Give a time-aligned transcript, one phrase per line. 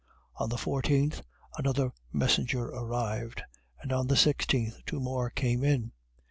[0.37, 1.21] On the fourteenth
[1.59, 3.43] another messenger arrived,
[3.83, 5.91] and on the sixteenth two more came in.